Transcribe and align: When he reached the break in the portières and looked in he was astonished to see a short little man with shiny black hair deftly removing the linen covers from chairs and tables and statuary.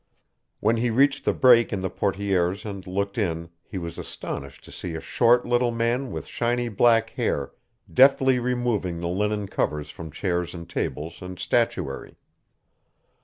When 0.61 0.77
he 0.77 0.89
reached 0.89 1.25
the 1.25 1.31
break 1.35 1.71
in 1.71 1.81
the 1.81 1.89
portières 1.91 2.67
and 2.67 2.87
looked 2.87 3.19
in 3.19 3.51
he 3.63 3.77
was 3.77 3.99
astonished 3.99 4.63
to 4.63 4.71
see 4.71 4.95
a 4.95 4.99
short 4.99 5.45
little 5.45 5.69
man 5.69 6.11
with 6.11 6.25
shiny 6.25 6.69
black 6.69 7.11
hair 7.11 7.51
deftly 7.93 8.39
removing 8.39 8.99
the 8.99 9.07
linen 9.07 9.45
covers 9.47 9.91
from 9.91 10.09
chairs 10.09 10.55
and 10.55 10.67
tables 10.67 11.21
and 11.21 11.37
statuary. 11.37 12.17